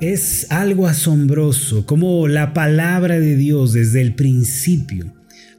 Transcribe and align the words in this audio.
Es 0.00 0.50
algo 0.50 0.86
asombroso 0.86 1.86
como 1.86 2.26
la 2.28 2.52
palabra 2.52 3.20
de 3.20 3.36
Dios 3.36 3.72
desde 3.72 4.00
el 4.00 4.14
principio 4.14 5.12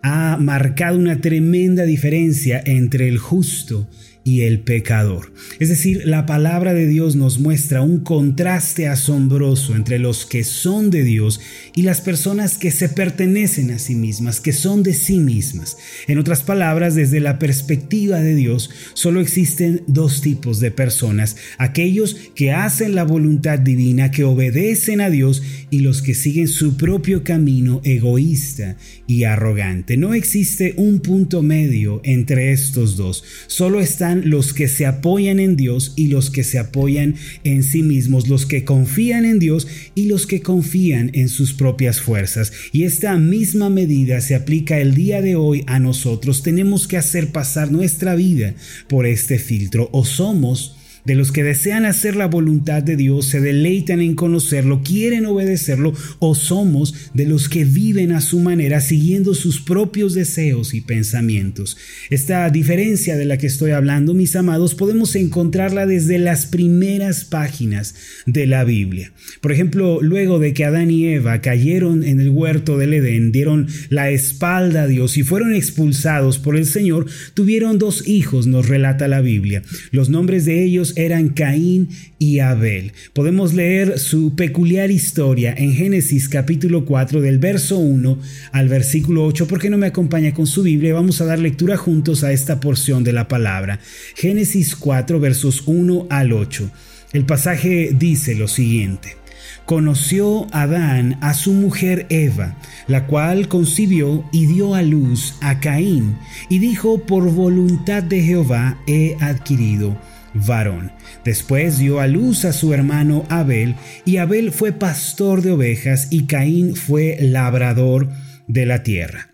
ha 0.08 0.38
marcado 0.38 1.00
una 1.00 1.20
tremenda 1.20 1.84
diferencia 1.84 2.62
entre 2.64 3.08
el 3.08 3.18
justo 3.18 3.88
y 4.26 4.42
el 4.42 4.62
pecador. 4.62 5.32
Es 5.60 5.70
decir, 5.70 6.02
la 6.04 6.26
palabra 6.26 6.74
de 6.74 6.88
Dios 6.88 7.16
nos 7.16 7.38
muestra 7.38 7.84
un 7.84 8.00
contraste 8.00 8.88
asombroso 8.88 9.76
entre 9.76 10.00
los 10.00 10.26
que 10.26 10.44
son 10.44 10.90
de 10.90 11.04
Dios 11.04 11.40
y 11.76 11.84
las 11.84 12.02
personas 12.02 12.58
que 12.58 12.72
se 12.72 12.90
pertenecen 12.90 13.70
a 13.70 13.78
sí 13.78 13.94
mismas, 13.94 14.42
que 14.42 14.52
son 14.52 14.82
de 14.82 14.96
sí 14.96 15.20
mismas. 15.20 15.78
En 16.08 16.18
otras 16.18 16.42
palabras, 16.42 16.96
desde 16.96 17.20
la 17.20 17.38
perspectiva 17.38 18.20
de 18.20 18.34
Dios, 18.34 18.72
solo 18.96 19.22
existen 19.22 19.84
dos 19.86 20.22
tipos 20.22 20.60
de 20.60 20.72
personas, 20.72 21.38
aquellos 21.60 22.16
que 22.34 22.52
hacen 22.52 22.96
la 22.96 23.04
voluntad 23.04 23.60
divina, 23.60 24.10
que 24.10 24.24
obedecen 24.24 25.02
a 25.02 25.12
Dios, 25.12 25.44
y 25.70 25.82
los 25.82 26.02
que 26.02 26.16
siguen 26.16 26.48
su 26.48 26.78
propio 26.78 27.24
camino 27.24 27.80
egoísta 27.84 28.78
y 29.06 29.26
arrogante. 29.26 29.98
No 29.98 30.16
existe 30.16 30.74
un 30.78 31.00
punto 31.02 31.44
medio 31.44 32.02
entre 32.04 32.54
estos 32.54 32.98
dos, 32.98 33.24
solo 33.46 33.80
están 33.80 34.15
los 34.24 34.54
que 34.54 34.68
se 34.68 34.86
apoyan 34.86 35.40
en 35.40 35.56
Dios 35.56 35.94
y 35.96 36.08
los 36.08 36.30
que 36.30 36.44
se 36.44 36.60
apoyan 36.60 37.16
en 37.44 37.64
sí 37.64 37.84
mismos, 37.84 38.28
los 38.28 38.46
que 38.46 38.64
confían 38.64 39.26
en 39.26 39.40
Dios 39.40 39.68
y 39.96 40.06
los 40.08 40.28
que 40.28 40.42
confían 40.42 41.12
en 41.14 41.30
sus 41.30 41.54
propias 41.54 42.00
fuerzas. 42.00 42.52
Y 42.72 42.84
esta 42.84 43.18
misma 43.18 43.70
medida 43.70 44.22
se 44.22 44.36
aplica 44.36 44.80
el 44.80 44.94
día 44.94 45.22
de 45.22 45.36
hoy 45.36 45.64
a 45.68 45.80
nosotros. 45.80 46.44
Tenemos 46.44 46.88
que 46.88 46.98
hacer 46.98 47.32
pasar 47.32 47.72
nuestra 47.72 48.16
vida 48.16 48.54
por 48.88 49.06
este 49.06 49.40
filtro 49.40 49.90
o 49.92 50.06
somos 50.06 50.75
de 51.06 51.16
los 51.16 51.32
que 51.32 51.44
desean 51.44 51.86
hacer 51.86 52.16
la 52.16 52.28
voluntad 52.28 52.84
de 52.84 52.96
Dios, 52.96 53.28
se 53.28 53.40
deleitan 53.40 54.02
en 54.02 54.16
conocerlo, 54.16 54.82
quieren 54.84 55.26
obedecerlo, 55.26 55.94
o 56.20 56.36
somos 56.36 57.12
de 57.14 57.26
los 57.26 57.48
que 57.50 57.64
viven 57.64 58.12
a 58.12 58.22
su 58.22 58.40
manera 58.40 58.82
siguiendo 58.82 59.34
sus 59.34 59.62
propios 59.62 60.14
deseos 60.14 60.74
y 60.74 60.82
pensamientos. 60.82 61.78
Esta 62.10 62.50
diferencia 62.50 63.16
de 63.16 63.26
la 63.26 63.38
que 63.38 63.48
estoy 63.48 63.72
hablando, 63.72 64.14
mis 64.14 64.36
amados, 64.36 64.76
podemos 64.76 65.16
encontrarla 65.16 65.86
desde 65.86 66.18
las 66.18 66.46
primeras 66.46 67.26
páginas 67.26 67.96
de 68.26 68.48
la 68.48 68.64
Biblia. 68.64 69.12
Por 69.42 69.52
ejemplo, 69.52 70.00
luego 70.02 70.40
de 70.40 70.54
que 70.54 70.66
Adán 70.66 70.92
y 70.92 71.06
Eva 71.06 71.42
cayeron 71.42 72.04
en 72.04 72.20
el 72.20 72.30
huerto 72.30 72.78
del 72.78 72.94
Edén, 72.94 73.32
dieron 73.32 73.68
la 73.90 74.10
espalda 74.10 74.84
a 74.84 74.88
Dios 74.88 75.18
y 75.18 75.24
fueron 75.24 75.54
expulsados 75.54 76.40
por 76.40 76.56
el 76.56 76.66
Señor, 76.66 77.06
tuvieron 77.34 77.78
dos 77.78 78.08
hijos, 78.08 78.48
nos 78.48 78.68
relata 78.68 79.08
la 79.08 79.22
Biblia. 79.22 79.62
Los 79.92 80.10
nombres 80.10 80.46
de 80.46 80.64
ellos 80.64 80.95
eran 80.96 81.30
Caín 81.30 81.90
y 82.20 82.40
Abel. 82.40 82.94
Podemos 83.14 83.54
leer 83.54 84.00
su 84.00 84.36
peculiar 84.36 84.92
historia 84.92 85.54
en 85.58 85.74
Génesis 85.74 86.30
capítulo 86.30 86.86
4 86.86 87.22
del 87.22 87.40
verso 87.40 87.78
1 87.78 88.20
al 88.52 88.70
versículo 88.70 89.26
8. 89.26 89.48
¿Por 89.48 89.60
qué 89.60 89.70
no 89.70 89.78
me 89.78 89.88
acompaña 89.88 90.34
con 90.34 90.48
su 90.48 90.64
Biblia? 90.64 90.94
Vamos 90.94 91.22
a 91.22 91.26
dar 91.26 91.40
lectura 91.40 91.78
juntos 91.78 92.24
a 92.24 92.32
esta 92.32 92.60
porción 92.60 93.04
de 93.04 93.14
la 93.14 93.28
palabra. 93.28 93.80
Génesis 94.16 94.76
4 94.76 95.20
versos 95.20 95.64
1 95.66 96.08
al 96.10 96.34
8. 96.34 96.72
El 97.14 97.26
pasaje 97.26 97.92
dice 97.98 98.36
lo 98.36 98.48
siguiente 98.48 99.18
conoció 99.66 100.48
Adán 100.52 101.18
a 101.22 101.34
su 101.34 101.52
mujer 101.54 102.06
Eva, 102.10 102.56
la 102.88 103.08
cual 103.08 103.48
concibió 103.48 104.24
y 104.32 104.46
dio 104.46 104.76
a 104.76 104.82
luz 104.82 105.36
a 105.42 105.60
Caín, 105.60 106.18
y 106.50 106.60
dijo, 106.60 107.00
por 107.00 107.32
voluntad 107.32 108.04
de 108.04 108.22
Jehová 108.22 108.80
he 108.88 109.18
adquirido 109.20 109.98
varón. 110.36 110.92
Después 111.24 111.80
dio 111.80 112.00
a 112.00 112.08
luz 112.08 112.46
a 112.46 112.54
su 112.54 112.74
hermano 112.74 113.26
Abel, 113.30 113.76
y 114.06 114.18
Abel 114.18 114.52
fue 114.52 114.72
pastor 114.72 115.42
de 115.42 115.52
ovejas, 115.52 116.10
y 116.12 116.26
Caín 116.26 116.76
fue 116.76 117.18
labrador 117.20 118.10
de 118.48 118.66
la 118.66 118.84
tierra. 118.84 119.34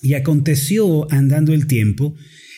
Y 0.00 0.14
aconteció, 0.14 1.06
andando 1.12 1.52
el 1.52 1.66
tiempo, 1.66 2.14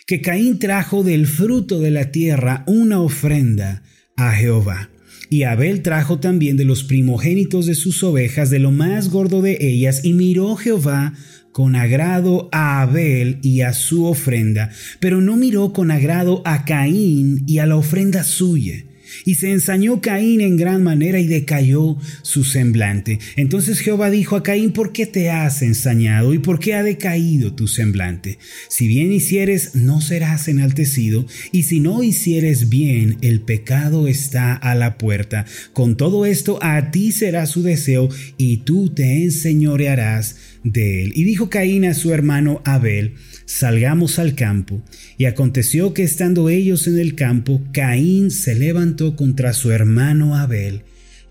que 0.07 0.21
Caín 0.21 0.59
trajo 0.59 1.03
del 1.03 1.27
fruto 1.27 1.81
de 1.81 1.91
la 1.91 2.11
tierra 2.11 2.65
una 2.67 3.01
ofrenda 3.01 3.83
a 4.17 4.33
Jehová. 4.33 4.91
Y 5.31 5.43
Abel 5.43 5.83
trajo 5.83 6.21
también 6.21 6.57
de 6.57 6.65
los 6.65 6.85
primogénitos 6.85 7.67
de 7.67 7.75
sus 7.75 8.03
ovejas, 8.03 8.51
de 8.51 8.59
lo 8.59 8.71
más 8.71 9.11
gordo 9.11 9.43
de 9.43 9.59
ellas, 9.61 10.05
y 10.05 10.13
miró 10.13 10.57
Jehová 10.57 11.15
con 11.55 11.77
agrado 11.77 12.49
a 12.51 12.83
Abel 12.83 13.39
y 13.41 13.61
a 13.61 13.75
su 13.75 14.07
ofrenda, 14.07 14.73
pero 14.99 15.21
no 15.21 15.37
miró 15.37 15.73
con 15.73 15.93
agrado 15.93 16.43
a 16.45 16.65
Caín 16.65 17.45
y 17.47 17.59
a 17.59 17.67
la 17.67 17.77
ofrenda 17.77 18.25
suya. 18.25 18.85
Y 19.25 19.37
se 19.37 19.53
ensañó 19.53 20.01
Caín 20.01 20.41
en 20.41 20.57
gran 20.57 20.83
manera 20.83 21.21
y 21.21 21.29
decayó 21.29 21.97
su 22.23 22.43
semblante. 22.43 23.21
Entonces 23.37 23.79
Jehová 23.79 24.11
dijo 24.11 24.35
a 24.35 24.43
Caín, 24.43 24.73
¿por 24.73 24.91
qué 24.91 25.07
te 25.07 25.31
has 25.31 25.63
ensañado 25.63 26.35
y 26.35 26.41
por 26.41 26.59
qué 26.59 26.75
ha 26.75 26.83
decaído 26.83 27.55
tu 27.55 27.69
semblante? 27.69 28.41
Si 28.69 28.89
bien 28.89 29.13
hicieres, 29.13 29.77
no 29.77 30.01
serás 30.01 30.49
enaltecido, 30.49 31.25
y 31.53 31.63
si 31.63 31.79
no 31.79 32.03
hicieres 32.03 32.69
bien, 32.69 33.19
el 33.21 33.41
pecado 33.43 34.09
está 34.09 34.55
a 34.55 34.75
la 34.75 34.99
puerta. 34.99 35.45
Con 35.73 35.97
todo 35.97 36.27
esto, 36.27 36.59
a 36.61 36.91
ti 36.91 37.13
será 37.13 37.47
su 37.47 37.63
deseo, 37.63 38.09
y 38.39 38.57
tú 38.59 38.93
te 38.93 39.23
enseñorearás 39.23 40.54
Y 40.65 41.25
dijo 41.25 41.51
Caín 41.51 41.85
a 41.85 41.93
su 41.93 42.13
hermano 42.13 42.63
Abel, 42.65 43.15
salgamos 43.45 44.19
al 44.19 44.35
campo. 44.35 44.83
Y 45.19 45.27
aconteció 45.27 45.93
que 45.93 46.03
estando 46.03 46.49
ellos 46.49 46.87
en 46.87 46.99
el 46.99 47.15
campo, 47.15 47.63
Caín 47.73 48.31
se 48.31 48.55
levantó 48.55 49.15
contra 49.15 49.53
su 49.53 49.71
hermano 49.73 50.37
Abel 50.37 50.83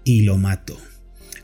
y 0.03 0.21
lo 0.21 0.37
mató. 0.37 0.77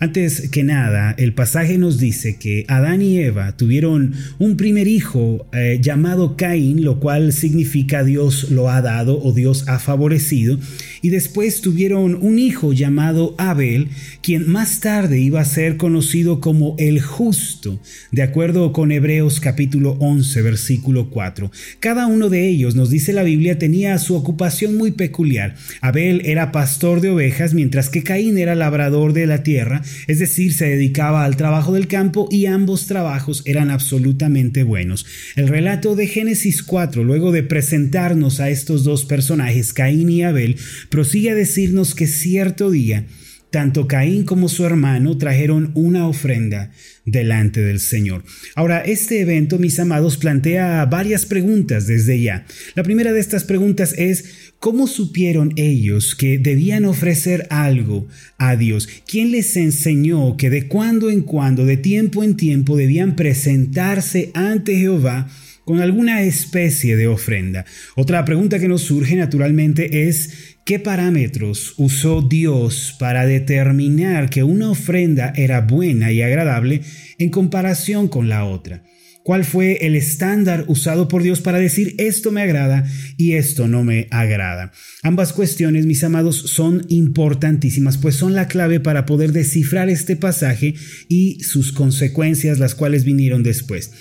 Antes 0.01 0.49
que 0.49 0.63
nada, 0.63 1.13
el 1.17 1.33
pasaje 1.33 1.77
nos 1.77 1.99
dice 1.99 2.37
que 2.37 2.63
Adán 2.69 3.01
y 3.01 3.19
Eva 3.19 3.57
tuvieron 3.57 4.13
un 4.37 4.55
primer 4.55 4.87
hijo 4.87 5.45
eh, 5.51 5.79
llamado 5.81 6.37
Caín, 6.37 6.85
lo 6.85 7.01
cual 7.01 7.33
significa 7.33 8.05
Dios 8.05 8.49
lo 8.49 8.69
ha 8.69 8.81
dado 8.81 9.21
o 9.21 9.33
Dios 9.33 9.67
ha 9.67 9.77
favorecido, 9.77 10.57
y 11.01 11.09
después 11.09 11.59
tuvieron 11.59 12.17
un 12.21 12.39
hijo 12.39 12.71
llamado 12.71 13.35
Abel, 13.37 13.89
quien 14.21 14.49
más 14.49 14.79
tarde 14.79 15.19
iba 15.19 15.41
a 15.41 15.45
ser 15.45 15.75
conocido 15.75 16.39
como 16.39 16.75
el 16.79 17.01
justo, 17.01 17.81
de 18.13 18.23
acuerdo 18.23 18.71
con 18.71 18.93
Hebreos 18.93 19.41
capítulo 19.41 19.97
11, 19.99 20.41
versículo 20.43 21.09
4. 21.09 21.51
Cada 21.81 22.07
uno 22.07 22.29
de 22.29 22.47
ellos, 22.47 22.73
nos 22.73 22.89
dice 22.89 23.11
la 23.11 23.23
Biblia, 23.23 23.59
tenía 23.59 23.97
su 23.97 24.15
ocupación 24.15 24.77
muy 24.77 24.91
peculiar. 24.91 25.55
Abel 25.81 26.21
era 26.23 26.53
pastor 26.53 27.01
de 27.01 27.09
ovejas, 27.09 27.53
mientras 27.53 27.89
que 27.89 28.03
Caín 28.03 28.37
era 28.37 28.55
labrador 28.55 29.11
de 29.11 29.27
la 29.27 29.43
tierra, 29.43 29.81
es 30.07 30.19
decir, 30.19 30.53
se 30.53 30.67
dedicaba 30.67 31.25
al 31.25 31.37
trabajo 31.37 31.73
del 31.73 31.87
campo 31.87 32.27
y 32.31 32.45
ambos 32.45 32.87
trabajos 32.87 33.43
eran 33.45 33.69
absolutamente 33.69 34.63
buenos. 34.63 35.05
El 35.35 35.47
relato 35.47 35.95
de 35.95 36.07
Génesis 36.07 36.63
4, 36.63 37.03
luego 37.03 37.31
de 37.31 37.43
presentarnos 37.43 38.39
a 38.39 38.49
estos 38.49 38.83
dos 38.83 39.05
personajes, 39.05 39.73
Caín 39.73 40.09
y 40.09 40.23
Abel, 40.23 40.57
prosigue 40.89 41.31
a 41.31 41.35
decirnos 41.35 41.95
que 41.95 42.07
cierto 42.07 42.71
día 42.71 43.05
tanto 43.49 43.87
Caín 43.87 44.25
como 44.25 44.47
su 44.47 44.65
hermano 44.65 45.17
trajeron 45.17 45.71
una 45.73 46.07
ofrenda 46.07 46.71
delante 47.05 47.61
del 47.61 47.79
Señor. 47.79 48.23
Ahora, 48.55 48.81
este 48.81 49.21
evento, 49.21 49.57
mis 49.57 49.79
amados, 49.79 50.17
plantea 50.17 50.85
varias 50.85 51.25
preguntas 51.25 51.87
desde 51.87 52.21
ya. 52.21 52.45
La 52.75 52.83
primera 52.83 53.11
de 53.11 53.19
estas 53.19 53.43
preguntas 53.43 53.93
es, 53.97 54.53
¿cómo 54.59 54.85
supieron 54.85 55.53
ellos 55.55 56.15
que 56.15 56.37
debían 56.37 56.85
ofrecer 56.85 57.47
algo 57.49 58.07
a 58.37 58.55
Dios? 58.55 58.87
¿Quién 59.07 59.31
les 59.31 59.57
enseñó 59.57 60.37
que 60.37 60.49
de 60.49 60.67
cuando 60.67 61.09
en 61.09 61.21
cuando, 61.21 61.65
de 61.65 61.77
tiempo 61.77 62.23
en 62.23 62.35
tiempo, 62.35 62.77
debían 62.77 63.15
presentarse 63.15 64.31
ante 64.33 64.75
Jehová? 64.75 65.27
con 65.69 65.81
alguna 65.81 66.23
especie 66.23 66.95
de 66.95 67.05
ofrenda. 67.05 67.63
Otra 67.95 68.25
pregunta 68.25 68.57
que 68.57 68.67
nos 68.67 68.81
surge 68.81 69.15
naturalmente 69.15 70.07
es 70.07 70.48
¿qué 70.65 70.79
parámetros 70.79 71.73
usó 71.77 72.21
Dios 72.21 72.95
para 72.99 73.25
determinar 73.25 74.29
que 74.29 74.43
una 74.43 74.71
ofrenda 74.71 75.33
era 75.35 75.61
buena 75.61 76.11
y 76.11 76.21
agradable 76.21 76.81
en 77.17 77.29
comparación 77.29 78.07
con 78.07 78.29
la 78.29 78.45
otra? 78.45 78.83
¿Cuál 79.23 79.45
fue 79.45 79.85
el 79.85 79.95
estándar 79.95 80.65
usado 80.67 81.07
por 81.07 81.21
Dios 81.21 81.41
para 81.41 81.59
decir 81.59 81.93
esto 81.99 82.31
me 82.31 82.41
agrada 82.41 82.87
y 83.15 83.33
esto 83.33 83.67
no 83.67 83.83
me 83.83 84.07
agrada? 84.09 84.71
Ambas 85.03 85.33
cuestiones, 85.33 85.85
mis 85.85 86.03
amados, 86.03 86.35
son 86.37 86.85
importantísimas, 86.87 87.97
pues 87.97 88.15
son 88.15 88.33
la 88.33 88.47
clave 88.47 88.79
para 88.79 89.05
poder 89.05 89.31
descifrar 89.31 89.89
este 89.89 90.15
pasaje 90.15 90.73
y 91.09 91.43
sus 91.43 91.71
consecuencias, 91.73 92.59
las 92.59 92.73
cuales 92.75 93.03
vinieron 93.03 93.43
después. 93.43 93.91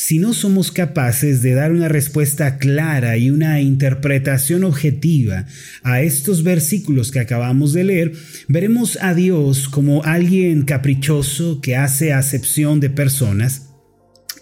Si 0.00 0.20
no 0.20 0.32
somos 0.32 0.70
capaces 0.70 1.42
de 1.42 1.54
dar 1.54 1.72
una 1.72 1.88
respuesta 1.88 2.58
clara 2.58 3.16
y 3.16 3.32
una 3.32 3.60
interpretación 3.60 4.62
objetiva 4.62 5.46
a 5.82 6.02
estos 6.02 6.44
versículos 6.44 7.10
que 7.10 7.18
acabamos 7.18 7.72
de 7.72 7.82
leer, 7.82 8.12
veremos 8.46 8.96
a 9.02 9.12
Dios 9.14 9.68
como 9.68 10.04
alguien 10.04 10.62
caprichoso 10.62 11.60
que 11.60 11.74
hace 11.74 12.12
acepción 12.12 12.78
de 12.78 12.90
personas 12.90 13.67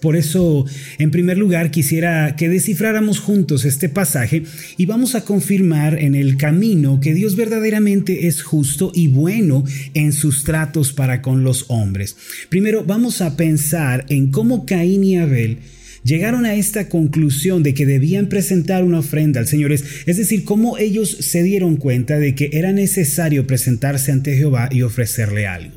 Por 0.06 0.14
eso, 0.14 0.64
en 1.00 1.10
primer 1.10 1.36
lugar, 1.36 1.72
quisiera 1.72 2.36
que 2.36 2.48
descifráramos 2.48 3.18
juntos 3.18 3.64
este 3.64 3.88
pasaje 3.88 4.44
y 4.76 4.86
vamos 4.86 5.16
a 5.16 5.24
confirmar 5.24 5.98
en 5.98 6.14
el 6.14 6.36
camino 6.36 7.00
que 7.00 7.12
Dios 7.12 7.34
verdaderamente 7.34 8.28
es 8.28 8.40
justo 8.40 8.92
y 8.94 9.08
bueno 9.08 9.64
en 9.94 10.12
sus 10.12 10.44
tratos 10.44 10.92
para 10.92 11.22
con 11.22 11.42
los 11.42 11.64
hombres. 11.66 12.16
Primero, 12.50 12.84
vamos 12.84 13.20
a 13.20 13.36
pensar 13.36 14.06
en 14.08 14.30
cómo 14.30 14.64
Caín 14.64 15.02
y 15.02 15.16
Abel 15.16 15.58
llegaron 16.04 16.46
a 16.46 16.54
esta 16.54 16.88
conclusión 16.88 17.64
de 17.64 17.74
que 17.74 17.84
debían 17.84 18.28
presentar 18.28 18.84
una 18.84 19.00
ofrenda 19.00 19.40
al 19.40 19.48
Señor, 19.48 19.72
es, 19.72 20.06
decir, 20.06 20.44
cómo 20.44 20.78
ellos 20.78 21.10
se 21.18 21.42
dieron 21.42 21.78
cuenta 21.78 22.20
de 22.20 22.36
que 22.36 22.50
era 22.52 22.70
necesario 22.70 23.48
presentarse 23.48 24.12
ante 24.12 24.36
Jehová 24.36 24.68
y 24.70 24.82
ofrecerle 24.82 25.48
algo. 25.48 25.76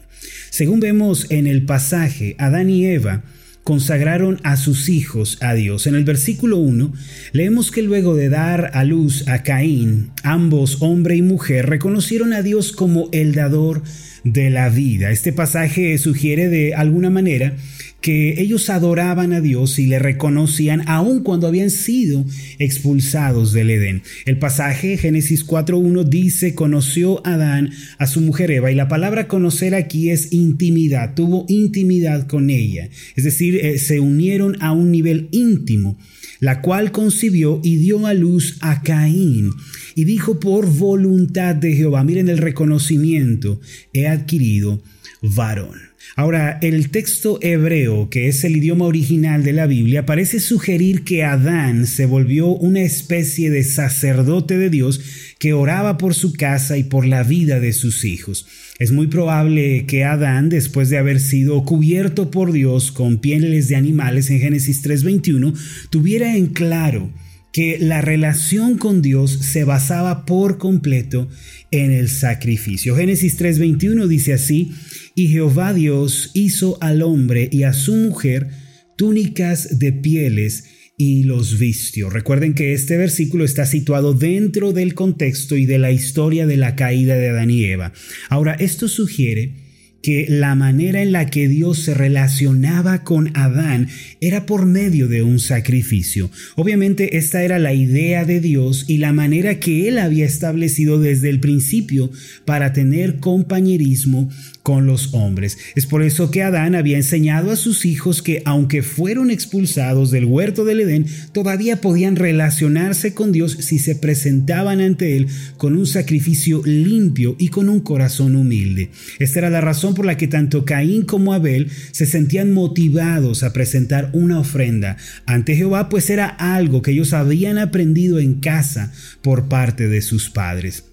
Según 0.52 0.82
vemos 0.82 1.26
en 1.32 1.48
el 1.48 1.64
pasaje, 1.64 2.36
Adán 2.38 2.70
y 2.70 2.86
Eva 2.86 3.24
consagraron 3.70 4.40
a 4.42 4.58
sus 4.58 4.90
hijos 4.90 5.38
a 5.42 5.54
Dios. 5.54 5.86
En 5.86 5.94
el 5.94 6.04
versículo 6.04 6.58
1 6.58 6.92
leemos 7.34 7.70
que 7.70 7.84
luego 7.84 8.16
de 8.16 8.28
dar 8.28 8.72
a 8.74 8.84
luz 8.84 9.28
a 9.28 9.44
Caín, 9.44 10.10
ambos, 10.24 10.82
hombre 10.82 11.18
y 11.18 11.22
mujer, 11.22 11.70
reconocieron 11.70 12.34
a 12.34 12.42
Dios 12.42 12.72
como 12.72 13.10
el 13.12 13.36
dador 13.36 13.84
de 14.24 14.50
la 14.50 14.70
vida. 14.70 15.12
Este 15.12 15.34
pasaje 15.34 16.00
sugiere 16.00 16.50
de 16.50 16.74
alguna 16.74 17.12
manera 17.12 17.58
que 18.02 18.42
ellos 18.42 18.70
adoraban 18.70 19.34
a 19.34 19.42
Dios 19.42 19.78
y 19.80 19.88
le 19.88 20.00
reconocían 20.00 20.88
aun 20.88 21.22
cuando 21.22 21.48
habían 21.48 21.70
sido 21.70 22.26
expulsados 22.58 23.52
del 23.52 23.70
Edén. 23.70 24.04
El 24.26 24.40
pasaje 24.40 24.98
Génesis 24.98 25.46
4.1 25.46 26.06
dice, 26.06 26.56
conoció 26.56 27.26
Adán 27.26 27.72
a 27.98 28.08
su 28.08 28.22
mujer 28.22 28.52
Eva 28.52 28.72
y 28.72 28.76
la 28.76 28.88
palabra 28.88 29.28
conocer 29.28 29.76
aquí 29.76 30.12
es 30.12 30.32
intimidad, 30.32 31.14
tuvo 31.14 31.46
intimidad 31.50 32.28
con 32.28 32.50
ella, 32.50 32.90
es 33.16 33.24
decir, 33.24 33.56
eh, 33.58 33.78
se 33.80 34.00
unieron 34.00 34.62
a 34.62 34.72
un 34.72 34.92
nivel 34.92 35.28
íntimo, 35.32 35.98
la 36.40 36.62
cual 36.62 36.92
concibió 36.92 37.60
y 37.64 37.76
dio 37.78 38.06
a 38.08 38.14
luz 38.14 38.58
a 38.62 38.82
Caín 38.82 39.52
y 39.96 40.06
dijo 40.06 40.40
por 40.40 40.68
voluntad 40.68 41.56
de 41.56 41.74
Jehová, 41.74 42.04
miren 42.04 42.30
el 42.30 42.38
reconocimiento, 42.38 43.60
he 43.92 44.08
adquirido 44.08 44.82
varón. 45.22 45.89
Ahora, 46.16 46.58
el 46.62 46.90
texto 46.90 47.40
hebreo, 47.42 48.10
que 48.10 48.28
es 48.28 48.44
el 48.44 48.58
idioma 48.58 48.86
original 48.86 49.44
de 49.44 49.54
la 49.54 49.68
Biblia, 49.68 50.06
parece 50.06 50.40
sugerir 50.40 51.04
que 51.04 51.24
Adán 51.24 51.86
se 51.88 52.06
volvió 52.06 52.48
una 52.48 52.82
especie 52.82 53.50
de 53.50 53.64
sacerdote 53.64 54.58
de 54.58 54.70
Dios 54.70 55.02
que 55.40 55.54
oraba 55.54 55.98
por 55.98 56.14
su 56.14 56.34
casa 56.34 56.78
y 56.78 56.84
por 56.84 57.06
la 57.06 57.24
vida 57.24 57.60
de 57.60 57.74
sus 57.74 58.06
hijos. 58.06 58.48
Es 58.80 58.92
muy 58.92 59.08
probable 59.08 59.86
que 59.86 60.04
Adán, 60.04 60.50
después 60.50 60.90
de 60.90 60.98
haber 60.98 61.20
sido 61.20 61.64
cubierto 61.64 62.32
por 62.32 62.52
Dios 62.52 62.92
con 62.92 63.18
pieles 63.18 63.68
de 63.68 63.76
animales 63.76 64.30
en 64.30 64.40
Génesis 64.40 64.82
3:21, 64.82 65.54
tuviera 65.90 66.36
en 66.36 66.48
claro 66.48 67.12
que 67.52 67.80
la 67.80 68.02
relación 68.02 68.78
con 68.78 69.02
Dios 69.02 69.32
se 69.32 69.64
basaba 69.64 70.26
por 70.26 70.58
completo 70.58 71.28
en 71.72 71.92
el 71.92 72.10
sacrificio. 72.10 72.96
Génesis 72.96 73.38
3:21 73.38 74.08
dice 74.08 74.34
así, 74.34 74.72
y 75.16 75.28
Jehová 75.28 75.74
Dios 75.74 76.32
hizo 76.34 76.78
al 76.82 77.02
hombre 77.02 77.50
y 77.52 77.64
a 77.64 77.74
su 77.74 77.96
mujer 77.96 78.50
túnicas 78.96 79.80
de 79.80 79.94
pieles 79.94 80.66
y 80.98 81.24
los 81.24 81.58
vistió. 81.58 82.10
Recuerden 82.10 82.54
que 82.54 82.74
este 82.74 82.98
versículo 82.98 83.46
está 83.46 83.66
situado 83.66 84.14
dentro 84.14 84.74
del 84.74 84.94
contexto 84.94 85.56
y 85.56 85.66
de 85.66 85.80
la 85.80 85.92
historia 85.92 86.46
de 86.46 86.58
la 86.58 86.76
caída 86.76 87.16
de 87.16 87.30
Adán 87.30 87.50
y 87.50 87.64
Eva. 87.64 87.94
Ahora, 88.28 88.54
esto 88.54 88.90
sugiere 88.90 89.69
que 90.02 90.26
la 90.30 90.56
manera 90.56 91.02
en 91.02 91.12
la 91.12 91.30
que 91.30 91.48
Dios 91.48 91.80
se 91.80 91.94
relacionaba 91.94 93.04
con 93.04 93.36
Adán 93.38 93.88
era 94.22 94.46
por 94.46 94.66
medio 94.66 95.08
de 95.08 95.24
un 95.24 95.40
sacrificio. 95.40 96.30
Obviamente 96.56 97.18
esta 97.18 97.44
era 97.44 97.60
la 97.60 97.74
idea 97.74 98.26
de 98.26 98.40
Dios 98.40 98.86
y 98.88 98.98
la 98.98 99.14
manera 99.14 99.60
que 99.60 99.88
Él 99.88 99.98
había 99.98 100.26
establecido 100.26 101.00
desde 101.00 101.30
el 101.30 101.40
principio 101.40 102.12
para 102.46 102.74
tener 102.74 103.20
compañerismo 103.20 104.30
con 104.70 104.86
los 104.86 105.16
hombres. 105.16 105.58
Es 105.74 105.88
por 105.88 106.04
eso 106.04 106.30
que 106.30 106.44
Adán 106.44 106.76
había 106.76 106.96
enseñado 106.96 107.50
a 107.50 107.56
sus 107.56 107.86
hijos 107.86 108.22
que 108.22 108.44
aunque 108.46 108.84
fueron 108.84 109.32
expulsados 109.32 110.12
del 110.12 110.26
huerto 110.26 110.64
del 110.64 110.82
Edén, 110.82 111.08
todavía 111.32 111.82
podían 111.82 112.16
relacionarse 112.16 113.16
con 113.16 113.32
Dios 113.32 113.58
si 113.62 113.80
se 113.80 113.96
presentaban 113.96 114.80
ante 114.80 115.18
Él 115.18 115.26
con 115.58 115.76
un 115.76 115.88
sacrificio 115.88 116.62
limpio 116.64 117.36
y 117.40 117.48
con 117.48 117.68
un 117.68 117.80
corazón 117.80 118.36
humilde. 118.36 118.92
Esta 119.18 119.40
era 119.40 119.50
la 119.50 119.62
razón 119.62 119.96
por 119.96 120.06
la 120.06 120.18
que 120.18 120.28
tanto 120.28 120.66
Caín 120.66 121.02
como 121.02 121.34
Abel 121.34 121.72
se 121.92 122.06
sentían 122.06 122.54
motivados 122.54 123.42
a 123.42 123.54
presentar 123.54 124.12
una 124.14 124.40
ofrenda 124.40 124.98
ante 125.26 125.56
Jehová, 125.56 125.90
pues 125.90 126.12
era 126.12 126.28
algo 126.28 126.84
que 126.84 126.92
ellos 126.92 127.14
habían 127.14 127.58
aprendido 127.58 128.20
en 128.20 128.36
casa 128.36 128.94
por 129.24 129.50
parte 129.50 129.88
de 129.88 130.04
sus 130.04 130.30
padres. 130.30 130.89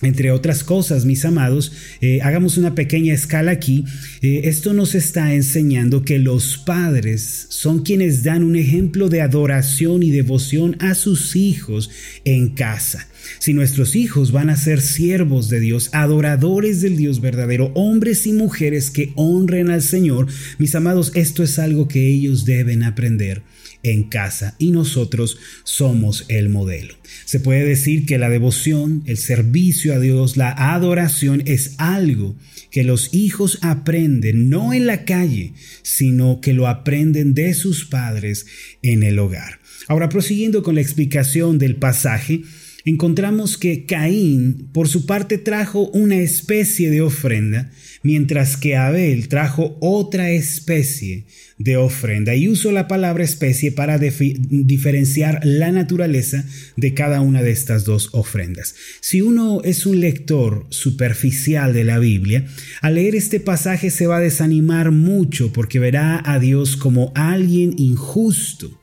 Entre 0.00 0.30
otras 0.30 0.62
cosas, 0.62 1.04
mis 1.04 1.24
amados, 1.24 1.72
eh, 2.00 2.20
hagamos 2.22 2.56
una 2.56 2.76
pequeña 2.76 3.12
escala 3.12 3.50
aquí. 3.50 3.84
Eh, 4.22 4.42
esto 4.44 4.72
nos 4.72 4.94
está 4.94 5.34
enseñando 5.34 6.04
que 6.04 6.20
los 6.20 6.56
padres 6.56 7.46
son 7.48 7.82
quienes 7.82 8.22
dan 8.22 8.44
un 8.44 8.54
ejemplo 8.54 9.08
de 9.08 9.22
adoración 9.22 10.04
y 10.04 10.12
devoción 10.12 10.76
a 10.78 10.94
sus 10.94 11.34
hijos 11.34 11.90
en 12.24 12.50
casa. 12.50 13.08
Si 13.40 13.52
nuestros 13.52 13.96
hijos 13.96 14.30
van 14.30 14.50
a 14.50 14.56
ser 14.56 14.80
siervos 14.80 15.48
de 15.48 15.58
Dios, 15.58 15.90
adoradores 15.92 16.80
del 16.80 16.96
Dios 16.96 17.20
verdadero, 17.20 17.72
hombres 17.74 18.24
y 18.28 18.32
mujeres 18.32 18.90
que 18.90 19.12
honren 19.16 19.68
al 19.68 19.82
Señor, 19.82 20.28
mis 20.58 20.76
amados, 20.76 21.10
esto 21.16 21.42
es 21.42 21.58
algo 21.58 21.88
que 21.88 22.06
ellos 22.06 22.44
deben 22.44 22.84
aprender 22.84 23.42
en 23.82 24.04
casa 24.04 24.54
y 24.58 24.70
nosotros 24.70 25.38
somos 25.64 26.24
el 26.28 26.48
modelo. 26.48 26.94
Se 27.24 27.40
puede 27.40 27.64
decir 27.64 28.06
que 28.06 28.18
la 28.18 28.28
devoción, 28.28 29.02
el 29.06 29.16
servicio 29.16 29.94
a 29.94 29.98
Dios, 29.98 30.36
la 30.36 30.50
adoración 30.74 31.42
es 31.46 31.74
algo 31.78 32.36
que 32.70 32.84
los 32.84 33.14
hijos 33.14 33.58
aprenden 33.62 34.50
no 34.50 34.72
en 34.72 34.86
la 34.86 35.04
calle, 35.04 35.54
sino 35.82 36.40
que 36.40 36.52
lo 36.52 36.66
aprenden 36.66 37.34
de 37.34 37.54
sus 37.54 37.84
padres 37.86 38.46
en 38.82 39.02
el 39.02 39.18
hogar. 39.18 39.60
Ahora, 39.86 40.08
prosiguiendo 40.08 40.62
con 40.62 40.74
la 40.74 40.82
explicación 40.82 41.58
del 41.58 41.76
pasaje, 41.76 42.42
encontramos 42.84 43.56
que 43.56 43.86
Caín 43.86 44.68
por 44.72 44.88
su 44.88 45.06
parte 45.06 45.38
trajo 45.38 45.88
una 45.90 46.16
especie 46.16 46.90
de 46.90 47.00
ofrenda, 47.00 47.70
mientras 48.02 48.56
que 48.56 48.76
Abel 48.76 49.28
trajo 49.28 49.76
otra 49.80 50.30
especie 50.30 51.24
de 51.58 51.76
ofrenda. 51.76 52.34
Y 52.34 52.48
uso 52.48 52.72
la 52.72 52.88
palabra 52.88 53.24
especie 53.24 53.72
para 53.72 53.98
diferenciar 53.98 55.40
la 55.44 55.72
naturaleza 55.72 56.44
de 56.76 56.94
cada 56.94 57.20
una 57.20 57.42
de 57.42 57.50
estas 57.50 57.84
dos 57.84 58.10
ofrendas. 58.12 58.74
Si 59.00 59.20
uno 59.20 59.62
es 59.64 59.86
un 59.86 60.00
lector 60.00 60.66
superficial 60.70 61.72
de 61.72 61.84
la 61.84 61.98
Biblia, 61.98 62.46
al 62.80 62.94
leer 62.94 63.16
este 63.16 63.40
pasaje 63.40 63.90
se 63.90 64.06
va 64.06 64.18
a 64.18 64.20
desanimar 64.20 64.90
mucho 64.90 65.52
porque 65.52 65.78
verá 65.78 66.22
a 66.24 66.38
Dios 66.38 66.76
como 66.76 67.12
alguien 67.14 67.74
injusto 67.76 68.78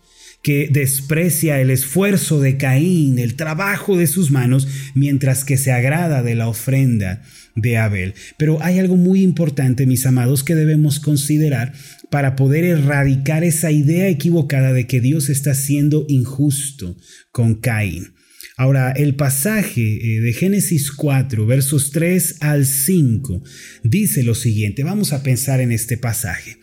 que 0.46 0.70
desprecia 0.72 1.60
el 1.60 1.72
esfuerzo 1.72 2.40
de 2.40 2.56
Caín, 2.56 3.18
el 3.18 3.36
trabajo 3.36 3.98
de 3.98 4.06
sus 4.06 4.30
manos, 4.30 4.68
mientras 4.94 5.44
que 5.44 5.58
se 5.58 5.72
agrada 5.72 6.22
de 6.22 6.36
la 6.36 6.48
ofrenda 6.48 7.24
de 7.56 7.78
Abel. 7.78 8.14
Pero 8.38 8.62
hay 8.62 8.78
algo 8.78 8.96
muy 8.96 9.24
importante, 9.24 9.88
mis 9.88 10.06
amados, 10.06 10.44
que 10.44 10.54
debemos 10.54 11.00
considerar 11.00 11.74
para 12.12 12.36
poder 12.36 12.64
erradicar 12.64 13.44
esa 13.44 13.72
idea 13.72 14.08
equivocada 14.08 14.72
de 14.72 14.86
que 14.86 15.02
Dios 15.02 15.30
está 15.30 15.56
siendo 15.56 16.06
injusto 16.10 16.96
con 17.32 17.56
Caín. 17.56 18.14
Ahora, 18.56 18.92
el 18.92 19.16
pasaje 19.16 19.82
eh, 19.82 20.20
de 20.20 20.32
Génesis 20.32 20.92
4, 20.92 21.44
versos 21.48 21.90
3 21.90 22.36
al 22.42 22.68
5, 22.68 23.44
dice 23.84 24.22
lo 24.22 24.36
siguiente. 24.36 24.84
Vamos 24.84 25.12
a 25.12 25.24
pensar 25.24 25.60
en 25.60 25.72
este 25.72 25.98
pasaje. 25.98 26.58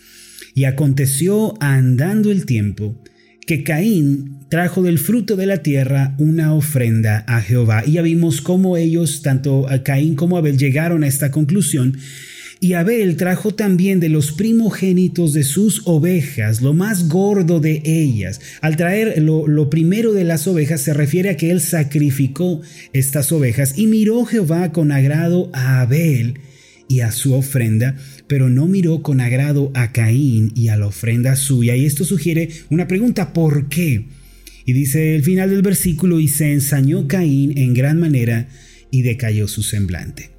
Y 0.55 0.67
aconteció 0.67 1.55
andando 1.61 2.31
el 2.31 2.47
tiempo, 2.47 3.03
que 3.47 3.65
Caín 3.65 4.39
trajo 4.49 4.83
del 4.83 4.99
fruto 4.99 5.37
de 5.37 5.47
la 5.47 5.59
tierra 5.59 6.15
una 6.19 6.55
ofrenda 6.55 7.25
a 7.27 7.41
Jehová. 7.41 7.83
Y 7.87 7.93
ya 7.93 8.03
vimos 8.03 8.41
cómo 8.41 8.77
ellos, 8.77 9.23
tanto 9.23 9.67
Caín 9.85 10.15
como 10.15 10.37
Abel, 10.37 10.59
llegaron 10.59 11.05
a 11.05 11.09
esta 11.09 11.31
conclusión. 11.31 11.97
Y 12.61 12.75
Abel 12.75 13.17
trajo 13.17 13.55
también 13.55 13.99
de 13.99 14.09
los 14.09 14.31
primogénitos 14.31 15.33
de 15.33 15.43
sus 15.43 15.83
ovejas, 15.85 16.63
lo 16.63 16.75
más 16.75 17.09
gordo 17.09 17.59
de 17.59 17.83
ellas. 17.85 18.41
Al 18.61 18.77
traer 18.77 19.21
lo, 19.21 19.49
lo, 19.49 19.69
primero 19.69 20.13
de 20.13 20.23
las 20.23 20.47
ovejas 20.47 20.81
se 20.81 20.95
refiere 20.95 21.31
a 21.31 21.37
que 21.37 21.51
él 21.51 21.61
sacrificó 21.61 22.61
estas 22.93 23.33
ovejas 23.33 23.77
y 23.77 23.89
miró 23.89 24.25
Jehová 24.27 24.71
con 24.71 24.93
agrado 24.93 25.51
a 25.53 25.81
Abel 25.81 26.39
y 26.93 27.01
a 27.01 27.11
su 27.11 27.33
ofrenda, 27.33 27.97
pero 28.27 28.51
no 28.51 28.69
miró 28.69 29.03
con 29.03 29.23
agrado 29.23 29.73
a 29.75 29.93
Caín 29.93 30.53
y 30.55 30.69
a 30.69 30.77
la 30.77 30.89
ofrenda 30.89 31.37
suya. 31.37 31.75
Y 31.75 31.87
esto 31.87 32.05
sugiere 32.05 32.51
una 32.69 32.87
pregunta, 32.87 33.33
¿por 33.33 33.71
qué? 33.71 34.09
Y 34.67 34.75
dice 34.75 35.15
el 35.15 35.23
final 35.23 35.49
del 35.49 35.63
versículo, 35.63 36.21
y 36.21 36.29
se 36.29 36.53
ensañó 36.53 37.09
Caín 37.09 37.57
en 37.57 37.73
gran 37.73 37.99
manera 37.99 38.47
y 38.91 39.01
decayó 39.01 39.49
su 39.49 39.63
semblante. 39.63 40.33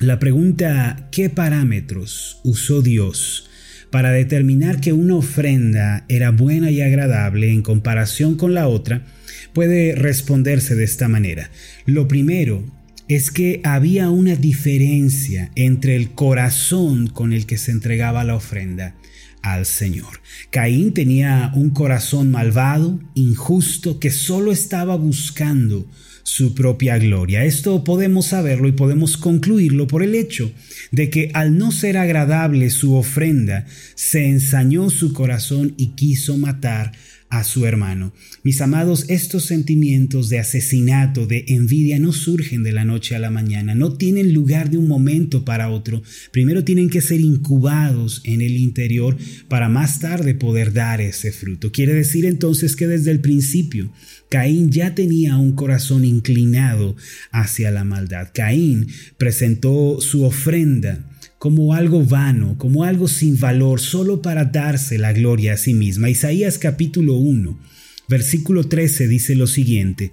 La 0.00 0.18
pregunta, 0.18 1.10
¿qué 1.12 1.28
parámetros 1.28 2.40
usó 2.44 2.80
Dios 2.80 3.50
para 3.90 4.10
determinar 4.10 4.80
que 4.80 4.94
una 4.94 5.16
ofrenda 5.16 6.06
era 6.08 6.30
buena 6.30 6.70
y 6.70 6.80
agradable 6.80 7.52
en 7.52 7.60
comparación 7.60 8.36
con 8.36 8.54
la 8.54 8.68
otra, 8.68 9.04
puede 9.52 9.94
responderse 9.94 10.74
de 10.74 10.84
esta 10.84 11.08
manera. 11.08 11.50
Lo 11.84 12.08
primero 12.08 12.64
es 13.08 13.30
que 13.30 13.60
había 13.64 14.10
una 14.10 14.36
diferencia 14.36 15.50
entre 15.54 15.96
el 15.96 16.12
corazón 16.12 17.08
con 17.08 17.32
el 17.32 17.46
que 17.46 17.58
se 17.58 17.70
entregaba 17.70 18.24
la 18.24 18.36
ofrenda 18.36 18.94
al 19.42 19.66
Señor. 19.66 20.20
Caín 20.50 20.94
tenía 20.94 21.52
un 21.54 21.70
corazón 21.70 22.30
malvado, 22.30 23.00
injusto, 23.14 24.00
que 24.00 24.10
solo 24.10 24.52
estaba 24.52 24.96
buscando 24.96 25.86
su 26.22 26.54
propia 26.54 26.96
gloria. 26.96 27.44
Esto 27.44 27.84
podemos 27.84 28.26
saberlo 28.26 28.66
y 28.66 28.72
podemos 28.72 29.18
concluirlo 29.18 29.86
por 29.86 30.02
el 30.02 30.14
hecho 30.14 30.50
de 30.90 31.10
que 31.10 31.30
al 31.34 31.58
no 31.58 31.70
ser 31.70 31.98
agradable 31.98 32.70
su 32.70 32.94
ofrenda, 32.94 33.66
se 33.94 34.26
ensañó 34.26 34.88
su 34.88 35.12
corazón 35.12 35.74
y 35.76 35.88
quiso 35.88 36.38
matar 36.38 36.92
a 37.38 37.42
su 37.42 37.66
hermano. 37.66 38.12
Mis 38.44 38.60
amados, 38.60 39.06
estos 39.08 39.44
sentimientos 39.44 40.28
de 40.28 40.38
asesinato, 40.38 41.26
de 41.26 41.44
envidia, 41.48 41.98
no 41.98 42.12
surgen 42.12 42.62
de 42.62 42.70
la 42.70 42.84
noche 42.84 43.16
a 43.16 43.18
la 43.18 43.30
mañana, 43.30 43.74
no 43.74 43.94
tienen 43.94 44.32
lugar 44.32 44.70
de 44.70 44.78
un 44.78 44.86
momento 44.86 45.44
para 45.44 45.70
otro. 45.70 46.02
Primero 46.30 46.62
tienen 46.62 46.88
que 46.90 47.00
ser 47.00 47.20
incubados 47.20 48.20
en 48.24 48.40
el 48.40 48.56
interior 48.56 49.16
para 49.48 49.68
más 49.68 49.98
tarde 49.98 50.34
poder 50.34 50.72
dar 50.72 51.00
ese 51.00 51.32
fruto. 51.32 51.72
Quiere 51.72 51.92
decir 51.94 52.24
entonces 52.24 52.76
que 52.76 52.86
desde 52.86 53.10
el 53.10 53.20
principio 53.20 53.90
Caín 54.28 54.70
ya 54.70 54.94
tenía 54.94 55.36
un 55.36 55.52
corazón 55.52 56.04
inclinado 56.04 56.96
hacia 57.32 57.70
la 57.70 57.84
maldad. 57.84 58.28
Caín 58.32 58.88
presentó 59.18 60.00
su 60.00 60.24
ofrenda 60.24 61.10
como 61.44 61.74
algo 61.74 62.02
vano, 62.02 62.56
como 62.56 62.84
algo 62.84 63.06
sin 63.06 63.38
valor, 63.38 63.78
solo 63.78 64.22
para 64.22 64.46
darse 64.46 64.96
la 64.96 65.12
gloria 65.12 65.52
a 65.52 65.56
sí 65.58 65.74
misma. 65.74 66.08
Isaías 66.08 66.56
capítulo 66.56 67.16
1, 67.16 67.60
versículo 68.08 68.66
13 68.66 69.08
dice 69.08 69.34
lo 69.34 69.46
siguiente, 69.46 70.12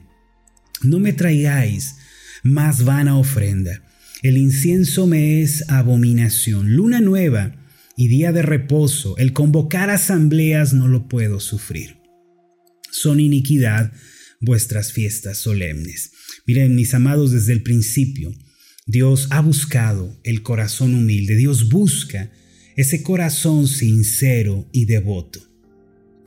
No 0.82 1.00
me 1.00 1.14
traigáis 1.14 1.96
más 2.44 2.84
vana 2.84 3.18
ofrenda, 3.18 3.82
el 4.24 4.36
incienso 4.36 5.08
me 5.08 5.42
es 5.42 5.64
abominación, 5.70 6.76
luna 6.76 7.00
nueva 7.00 7.56
y 7.96 8.10
día 8.10 8.34
de 8.34 8.42
reposo, 8.42 9.16
el 9.18 9.32
convocar 9.32 9.90
asambleas 9.90 10.74
no 10.74 10.90
lo 10.90 11.08
puedo 11.08 11.40
sufrir. 11.40 11.96
Son 12.92 13.22
iniquidad 13.22 13.94
vuestras 14.42 14.92
fiestas 14.92 15.38
solemnes. 15.38 16.12
Miren, 16.46 16.76
mis 16.76 16.94
amados, 16.94 17.32
desde 17.32 17.54
el 17.54 17.64
principio, 17.64 18.34
Dios 18.88 19.28
ha 19.30 19.42
buscado 19.42 20.20
el 20.24 20.42
corazón 20.42 20.96
humilde, 20.96 21.36
Dios 21.36 21.70
busca 21.70 22.32
ese 22.76 23.04
corazón 23.04 23.68
sincero 23.68 24.68
y 24.72 24.86
devoto. 24.86 25.40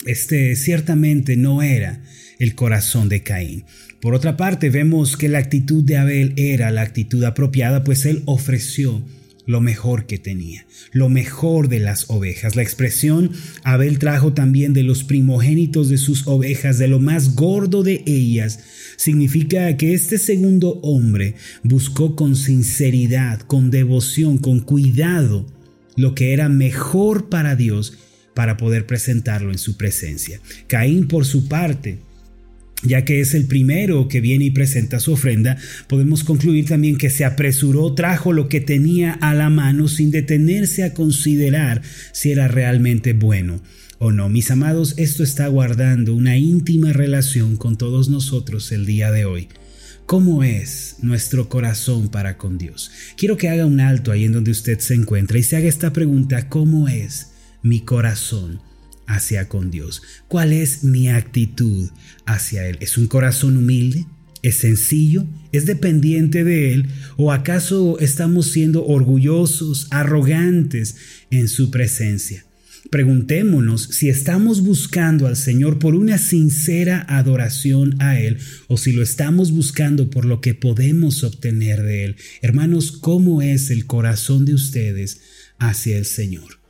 Este 0.06 0.54
ciertamente 0.54 1.36
no 1.36 1.62
era 1.62 2.02
el 2.38 2.54
corazón 2.54 3.08
de 3.08 3.22
Caín. 3.22 3.64
Por 4.00 4.14
otra 4.14 4.36
parte, 4.36 4.70
vemos 4.70 5.16
que 5.16 5.28
la 5.28 5.38
actitud 5.38 5.82
de 5.82 5.96
Abel 5.96 6.34
era 6.36 6.70
la 6.70 6.82
actitud 6.82 7.24
apropiada, 7.24 7.82
pues 7.82 8.04
él 8.06 8.22
ofreció 8.26 9.02
lo 9.46 9.60
mejor 9.60 10.06
que 10.06 10.18
tenía, 10.18 10.66
lo 10.92 11.08
mejor 11.08 11.68
de 11.68 11.80
las 11.80 12.08
ovejas. 12.08 12.56
La 12.56 12.62
expresión 12.62 13.30
Abel 13.62 13.98
trajo 13.98 14.32
también 14.32 14.72
de 14.72 14.82
los 14.82 15.04
primogénitos 15.04 15.88
de 15.88 15.98
sus 15.98 16.26
ovejas, 16.26 16.78
de 16.78 16.88
lo 16.88 17.00
más 17.00 17.34
gordo 17.34 17.82
de 17.82 18.02
ellas, 18.06 18.60
significa 18.96 19.76
que 19.76 19.94
este 19.94 20.18
segundo 20.18 20.80
hombre 20.82 21.34
buscó 21.62 22.16
con 22.16 22.36
sinceridad, 22.36 23.40
con 23.40 23.70
devoción, 23.70 24.38
con 24.38 24.60
cuidado, 24.60 25.46
lo 25.96 26.14
que 26.14 26.32
era 26.32 26.48
mejor 26.48 27.28
para 27.28 27.56
Dios 27.56 27.98
para 28.34 28.56
poder 28.56 28.86
presentarlo 28.86 29.52
en 29.52 29.58
su 29.58 29.76
presencia. 29.76 30.40
Caín, 30.66 31.06
por 31.06 31.24
su 31.24 31.48
parte, 31.48 31.98
ya 32.84 33.04
que 33.04 33.20
es 33.20 33.34
el 33.34 33.46
primero 33.46 34.08
que 34.08 34.20
viene 34.20 34.46
y 34.46 34.50
presenta 34.50 35.00
su 35.00 35.12
ofrenda, 35.12 35.56
podemos 35.88 36.22
concluir 36.22 36.66
también 36.66 36.96
que 36.96 37.10
se 37.10 37.24
apresuró, 37.24 37.94
trajo 37.94 38.32
lo 38.32 38.48
que 38.48 38.60
tenía 38.60 39.12
a 39.12 39.34
la 39.34 39.50
mano 39.50 39.88
sin 39.88 40.10
detenerse 40.10 40.84
a 40.84 40.94
considerar 40.94 41.82
si 42.12 42.30
era 42.30 42.48
realmente 42.48 43.12
bueno 43.12 43.62
o 43.98 44.12
no. 44.12 44.28
Mis 44.28 44.50
amados, 44.50 44.94
esto 44.98 45.22
está 45.22 45.48
guardando 45.48 46.14
una 46.14 46.36
íntima 46.36 46.92
relación 46.92 47.56
con 47.56 47.76
todos 47.76 48.08
nosotros 48.08 48.70
el 48.72 48.86
día 48.86 49.10
de 49.10 49.24
hoy. 49.24 49.48
¿Cómo 50.06 50.44
es 50.44 50.96
nuestro 51.00 51.48
corazón 51.48 52.10
para 52.10 52.36
con 52.36 52.58
Dios? 52.58 52.90
Quiero 53.16 53.38
que 53.38 53.48
haga 53.48 53.64
un 53.64 53.80
alto 53.80 54.12
ahí 54.12 54.24
en 54.24 54.32
donde 54.32 54.50
usted 54.50 54.78
se 54.78 54.94
encuentra 54.94 55.38
y 55.38 55.42
se 55.42 55.56
haga 55.56 55.66
esta 55.66 55.94
pregunta, 55.94 56.50
¿cómo 56.50 56.88
es 56.88 57.30
mi 57.62 57.80
corazón? 57.80 58.60
Hacia 59.06 59.48
con 59.48 59.70
Dios? 59.70 60.02
¿Cuál 60.28 60.52
es 60.52 60.84
mi 60.84 61.08
actitud 61.08 61.90
hacia 62.26 62.68
Él? 62.68 62.78
¿Es 62.80 62.98
un 62.98 63.06
corazón 63.06 63.56
humilde? 63.56 64.06
¿Es 64.42 64.58
sencillo? 64.58 65.26
¿Es 65.52 65.64
dependiente 65.64 66.44
de 66.44 66.74
Él? 66.74 66.88
¿O 67.16 67.32
acaso 67.32 67.98
estamos 67.98 68.48
siendo 68.48 68.84
orgullosos, 68.84 69.88
arrogantes 69.90 70.96
en 71.30 71.48
su 71.48 71.70
presencia? 71.70 72.44
Preguntémonos 72.90 73.88
si 73.90 74.10
estamos 74.10 74.60
buscando 74.60 75.26
al 75.26 75.36
Señor 75.36 75.78
por 75.78 75.94
una 75.94 76.18
sincera 76.18 77.04
adoración 77.08 77.96
a 78.00 78.20
Él 78.20 78.38
o 78.68 78.76
si 78.76 78.92
lo 78.92 79.02
estamos 79.02 79.50
buscando 79.50 80.10
por 80.10 80.26
lo 80.26 80.40
que 80.40 80.54
podemos 80.54 81.24
obtener 81.24 81.82
de 81.82 82.04
Él. 82.04 82.16
Hermanos, 82.42 82.92
¿cómo 82.92 83.40
es 83.40 83.70
el 83.70 83.86
corazón 83.86 84.44
de 84.44 84.54
ustedes 84.54 85.22
hacia 85.58 85.96
el 85.96 86.04
Señor? 86.04 86.63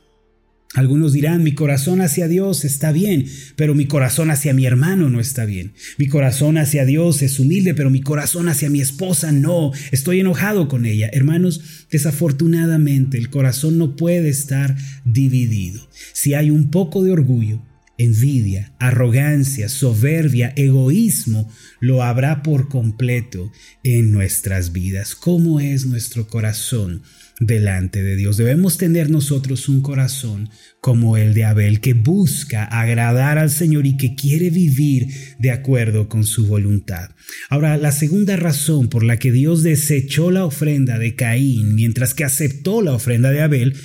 Algunos 0.75 1.13
dirán, 1.13 1.41
mi 1.41 1.53
corazón 1.53 2.01
hacia 2.01 2.27
Dios 2.27 2.65
está 2.65 2.91
bien, 2.91 3.25
pero 3.55 3.73
mi 3.73 3.85
corazón 3.85 4.29
hacia 4.29 4.53
mi 4.53 4.65
hermano 4.65 5.09
no 5.09 5.21
está 5.21 5.45
bien. 5.45 5.73
Mi 5.97 6.07
corazón 6.07 6.57
hacia 6.57 6.85
Dios 6.85 7.21
es 7.21 7.39
humilde, 7.39 7.73
pero 7.73 7.89
mi 7.89 8.01
corazón 8.01 8.49
hacia 8.49 8.69
mi 8.69 8.81
esposa 8.81 9.31
no. 9.31 9.71
Estoy 9.91 10.19
enojado 10.19 10.67
con 10.67 10.85
ella. 10.85 11.09
Hermanos, 11.13 11.87
desafortunadamente 11.89 13.17
el 13.17 13.29
corazón 13.29 13.77
no 13.77 13.95
puede 13.95 14.27
estar 14.27 14.75
dividido. 15.05 15.87
Si 16.11 16.33
hay 16.33 16.49
un 16.49 16.69
poco 16.71 17.03
de 17.05 17.11
orgullo, 17.11 17.61
envidia, 17.97 18.73
arrogancia, 18.77 19.69
soberbia, 19.69 20.51
egoísmo, 20.57 21.49
lo 21.79 22.03
habrá 22.03 22.43
por 22.43 22.67
completo 22.67 23.51
en 23.83 24.11
nuestras 24.11 24.73
vidas. 24.73 25.15
¿Cómo 25.15 25.61
es 25.61 25.85
nuestro 25.85 26.27
corazón? 26.27 27.03
Delante 27.39 28.01
de 28.01 28.15
Dios. 28.15 28.37
Debemos 28.37 28.77
tener 28.77 29.09
nosotros 29.09 29.67
un 29.67 29.81
corazón 29.81 30.49
como 30.79 31.17
el 31.17 31.33
de 31.33 31.45
Abel, 31.45 31.81
que 31.81 31.93
busca 31.93 32.63
agradar 32.63 33.37
al 33.37 33.49
Señor 33.49 33.85
y 33.85 33.97
que 33.97 34.15
quiere 34.15 34.49
vivir 34.49 35.07
de 35.39 35.51
acuerdo 35.51 36.07
con 36.07 36.23
su 36.23 36.47
voluntad. 36.47 37.09
Ahora, 37.49 37.77
la 37.77 37.91
segunda 37.91 38.35
razón 38.37 38.87
por 38.87 39.03
la 39.03 39.17
que 39.17 39.31
Dios 39.31 39.63
desechó 39.63 40.31
la 40.31 40.45
ofrenda 40.45 40.99
de 40.99 41.15
Caín, 41.15 41.75
mientras 41.75 42.13
que 42.13 42.23
aceptó 42.23 42.81
la 42.81 42.93
ofrenda 42.93 43.31
de 43.31 43.41
Abel, 43.41 43.75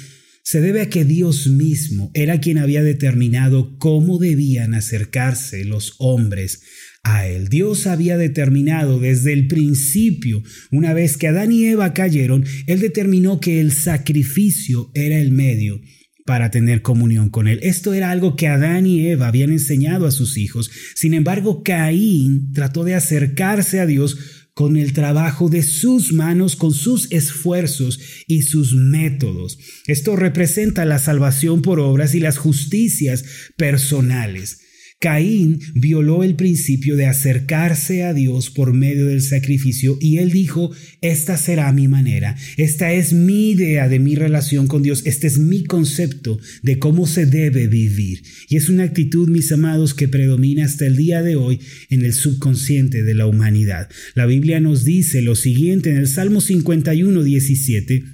se 0.43 0.61
debe 0.61 0.83
a 0.83 0.89
que 0.89 1.05
Dios 1.05 1.47
mismo 1.47 2.11
era 2.15 2.41
quien 2.41 2.59
había 2.59 2.83
determinado 2.83 3.79
cómo 3.79 4.19
debían 4.19 4.75
acercarse 4.75 5.65
los 5.65 5.95
hombres 5.99 6.63
a 7.03 7.27
él. 7.27 7.49
Dios 7.49 7.87
había 7.87 8.17
determinado 8.17 8.99
desde 8.99 9.33
el 9.33 9.47
principio, 9.47 10.43
una 10.71 10.93
vez 10.93 11.17
que 11.17 11.29
Adán 11.29 11.53
y 11.53 11.65
Eva 11.65 11.93
cayeron, 11.95 12.45
Él 12.67 12.81
determinó 12.81 13.41
que 13.41 13.61
el 13.61 13.73
sacrificio 13.73 14.91
era 14.95 15.19
el 15.19 15.33
medio 15.33 15.81
para 16.27 16.51
tener 16.51 16.83
comunión 16.83 17.31
con 17.31 17.49
Él. 17.49 17.59
Esto 17.63 17.95
era 17.95 18.11
algo 18.11 18.37
que 18.37 18.49
Adán 18.49 18.87
y 18.87 19.07
Eva 19.07 19.29
habían 19.29 19.51
enseñado 19.51 20.07
a 20.07 20.11
sus 20.11 20.37
hijos. 20.37 20.71
Sin 20.95 21.15
embargo, 21.15 21.63
Caín 21.63 22.53
trató 22.53 22.85
de 22.85 22.95
acercarse 22.95 23.81
a 23.81 23.87
Dios 23.87 24.17
con 24.55 24.77
el 24.77 24.93
trabajo 24.93 25.49
de 25.49 25.63
sus 25.63 26.13
manos, 26.13 26.55
con 26.55 26.75
sus 26.75 27.11
esfuerzos 27.11 27.99
y 28.27 28.43
sus 28.43 28.75
métodos. 28.75 29.59
Esto 29.87 30.17
representa 30.17 30.85
la 30.85 30.99
salvación 30.99 31.63
por 31.63 31.81
obras 31.81 32.15
y 32.15 32.21
las 32.21 32.37
justicias 32.37 33.25
personales. 33.57 34.61
Caín 35.01 35.61
violó 35.75 36.25
el 36.25 36.35
principio 36.37 36.95
de 36.95 37.07
acercarse 37.07 38.03
a 38.03 38.13
Dios 38.13 38.51
por 38.51 38.75
medio 38.75 39.07
del 39.07 39.23
sacrificio 39.23 39.97
y 39.99 40.19
él 40.19 40.31
dijo, 40.31 40.73
esta 41.01 41.39
será 41.39 41.73
mi 41.73 41.89
manera, 41.89 42.37
esta 42.59 42.93
es 42.93 43.15
mi 43.15 43.53
idea 43.53 43.89
de 43.89 43.99
mi 43.99 44.15
relación 44.15 44.67
con 44.67 44.83
Dios, 44.83 45.03
este 45.07 45.27
es 45.27 45.39
mi 45.39 45.65
concepto 45.65 46.39
de 46.63 46.79
cómo 46.79 47.07
se 47.07 47.25
debe 47.25 47.67
vivir. 47.67 48.23
Y 48.51 48.57
es 48.57 48.69
una 48.69 48.85
actitud, 48.85 49.31
mis 49.31 49.51
amados, 49.53 49.95
que 49.95 50.07
predomina 50.07 50.67
hasta 50.67 50.87
el 50.87 50.97
día 50.97 51.23
de 51.23 51.37
hoy 51.37 51.61
en 51.89 52.05
el 52.05 52.13
subconsciente 52.13 53.03
de 53.03 53.15
la 53.15 53.27
humanidad. 53.27 53.89
La 54.15 54.27
Biblia 54.27 54.61
nos 54.61 54.85
dice 54.85 55.23
lo 55.23 55.35
siguiente 55.35 55.89
en 55.89 55.97
el 55.97 56.09
Salmo 56.09 56.43
51, 56.43 57.23
17, 57.23 58.05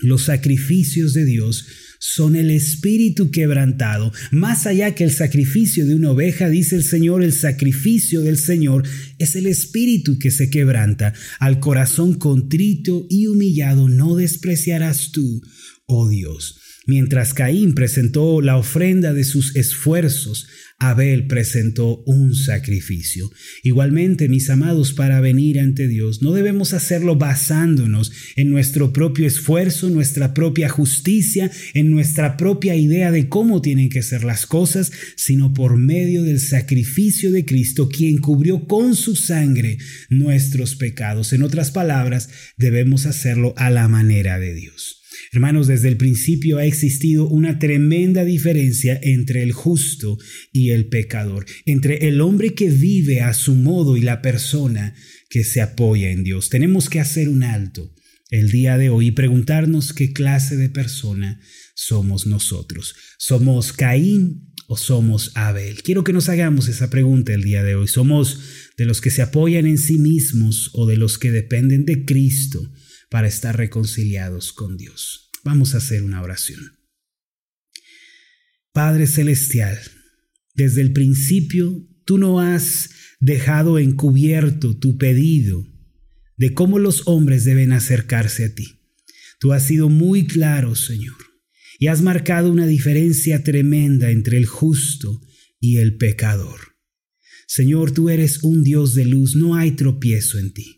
los 0.00 0.22
sacrificios 0.24 1.12
de 1.12 1.26
Dios 1.26 1.66
son 1.98 2.36
el 2.36 2.50
espíritu 2.50 3.30
quebrantado. 3.30 4.12
Más 4.30 4.66
allá 4.66 4.94
que 4.94 5.04
el 5.04 5.12
sacrificio 5.12 5.86
de 5.86 5.94
una 5.94 6.12
oveja, 6.12 6.48
dice 6.48 6.76
el 6.76 6.84
Señor, 6.84 7.22
el 7.22 7.32
sacrificio 7.32 8.22
del 8.22 8.38
Señor 8.38 8.84
es 9.18 9.36
el 9.36 9.46
espíritu 9.46 10.18
que 10.18 10.30
se 10.30 10.50
quebranta. 10.50 11.12
Al 11.38 11.60
corazón 11.60 12.14
contrito 12.14 13.06
y 13.08 13.26
humillado 13.26 13.88
no 13.88 14.16
despreciarás 14.16 15.12
tú, 15.12 15.42
oh 15.86 16.08
Dios. 16.08 16.60
Mientras 16.88 17.34
Caín 17.34 17.74
presentó 17.74 18.40
la 18.40 18.56
ofrenda 18.56 19.12
de 19.12 19.22
sus 19.22 19.54
esfuerzos, 19.56 20.46
Abel 20.78 21.26
presentó 21.26 22.02
un 22.06 22.34
sacrificio. 22.34 23.30
Igualmente, 23.62 24.26
mis 24.30 24.48
amados, 24.48 24.94
para 24.94 25.20
venir 25.20 25.60
ante 25.60 25.86
Dios, 25.86 26.22
no 26.22 26.32
debemos 26.32 26.72
hacerlo 26.72 27.16
basándonos 27.16 28.10
en 28.36 28.48
nuestro 28.48 28.94
propio 28.94 29.26
esfuerzo, 29.26 29.90
nuestra 29.90 30.32
propia 30.32 30.70
justicia, 30.70 31.50
en 31.74 31.90
nuestra 31.90 32.38
propia 32.38 32.74
idea 32.74 33.12
de 33.12 33.28
cómo 33.28 33.60
tienen 33.60 33.90
que 33.90 34.00
ser 34.00 34.24
las 34.24 34.46
cosas, 34.46 34.90
sino 35.14 35.52
por 35.52 35.76
medio 35.76 36.22
del 36.22 36.40
sacrificio 36.40 37.32
de 37.32 37.44
Cristo, 37.44 37.90
quien 37.90 38.16
cubrió 38.16 38.66
con 38.66 38.96
su 38.96 39.14
sangre 39.14 39.76
nuestros 40.08 40.74
pecados. 40.74 41.34
En 41.34 41.42
otras 41.42 41.70
palabras, 41.70 42.30
debemos 42.56 43.04
hacerlo 43.04 43.52
a 43.58 43.68
la 43.68 43.88
manera 43.88 44.38
de 44.38 44.54
Dios. 44.54 44.97
Hermanos, 45.32 45.66
desde 45.66 45.88
el 45.88 45.96
principio 45.96 46.58
ha 46.58 46.64
existido 46.64 47.28
una 47.28 47.58
tremenda 47.58 48.24
diferencia 48.24 48.98
entre 49.02 49.42
el 49.42 49.52
justo 49.52 50.18
y 50.52 50.70
el 50.70 50.86
pecador, 50.86 51.44
entre 51.66 52.08
el 52.08 52.20
hombre 52.20 52.54
que 52.54 52.70
vive 52.70 53.20
a 53.20 53.34
su 53.34 53.54
modo 53.54 53.96
y 53.96 54.00
la 54.00 54.22
persona 54.22 54.94
que 55.28 55.44
se 55.44 55.60
apoya 55.60 56.10
en 56.10 56.24
Dios. 56.24 56.48
Tenemos 56.48 56.88
que 56.88 57.00
hacer 57.00 57.28
un 57.28 57.42
alto 57.42 57.94
el 58.30 58.50
día 58.50 58.78
de 58.78 58.90
hoy 58.90 59.08
y 59.08 59.12
preguntarnos 59.12 59.92
qué 59.92 60.12
clase 60.12 60.56
de 60.56 60.70
persona 60.70 61.40
somos 61.74 62.26
nosotros. 62.26 62.94
¿Somos 63.18 63.72
Caín 63.72 64.52
o 64.66 64.76
somos 64.76 65.32
Abel? 65.34 65.82
Quiero 65.82 66.04
que 66.04 66.12
nos 66.12 66.28
hagamos 66.28 66.68
esa 66.68 66.90
pregunta 66.90 67.32
el 67.34 67.42
día 67.42 67.62
de 67.62 67.74
hoy. 67.74 67.88
¿Somos 67.88 68.40
de 68.76 68.84
los 68.84 69.00
que 69.00 69.10
se 69.10 69.22
apoyan 69.22 69.66
en 69.66 69.78
sí 69.78 69.98
mismos 69.98 70.70
o 70.72 70.86
de 70.86 70.96
los 70.96 71.18
que 71.18 71.30
dependen 71.30 71.84
de 71.84 72.04
Cristo? 72.04 72.70
Para 73.08 73.28
estar 73.28 73.56
reconciliados 73.56 74.52
con 74.52 74.76
Dios. 74.76 75.30
Vamos 75.44 75.74
a 75.74 75.78
hacer 75.78 76.02
una 76.02 76.22
oración. 76.22 76.78
Padre 78.72 79.06
Celestial, 79.06 79.78
desde 80.54 80.82
el 80.82 80.92
principio 80.92 81.86
tú 82.04 82.18
no 82.18 82.40
has 82.40 82.90
dejado 83.20 83.78
encubierto 83.78 84.78
tu 84.78 84.98
pedido 84.98 85.66
de 86.36 86.54
cómo 86.54 86.78
los 86.78 87.06
hombres 87.06 87.44
deben 87.44 87.72
acercarse 87.72 88.44
a 88.44 88.54
ti. 88.54 88.78
Tú 89.40 89.52
has 89.52 89.66
sido 89.66 89.88
muy 89.88 90.26
claro, 90.26 90.74
Señor, 90.74 91.16
y 91.78 91.88
has 91.88 92.02
marcado 92.02 92.50
una 92.50 92.66
diferencia 92.66 93.42
tremenda 93.42 94.10
entre 94.10 94.36
el 94.36 94.46
justo 94.46 95.20
y 95.60 95.78
el 95.78 95.96
pecador. 95.96 96.76
Señor, 97.46 97.92
tú 97.92 98.10
eres 98.10 98.42
un 98.42 98.62
Dios 98.62 98.94
de 98.94 99.04
luz, 99.04 99.34
no 99.34 99.54
hay 99.54 99.72
tropiezo 99.72 100.38
en 100.38 100.52
ti. 100.52 100.77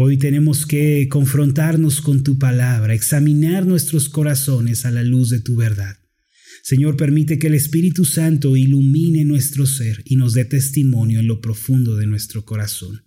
Hoy 0.00 0.16
tenemos 0.16 0.64
que 0.64 1.08
confrontarnos 1.08 2.00
con 2.00 2.22
tu 2.22 2.38
palabra, 2.38 2.94
examinar 2.94 3.66
nuestros 3.66 4.08
corazones 4.08 4.84
a 4.84 4.92
la 4.92 5.02
luz 5.02 5.28
de 5.28 5.40
tu 5.40 5.56
verdad. 5.56 5.98
Señor, 6.62 6.96
permite 6.96 7.40
que 7.40 7.48
el 7.48 7.54
Espíritu 7.54 8.04
Santo 8.04 8.56
ilumine 8.56 9.24
nuestro 9.24 9.66
ser 9.66 10.02
y 10.04 10.14
nos 10.14 10.34
dé 10.34 10.44
testimonio 10.44 11.18
en 11.18 11.26
lo 11.26 11.40
profundo 11.40 11.96
de 11.96 12.06
nuestro 12.06 12.44
corazón. 12.44 13.02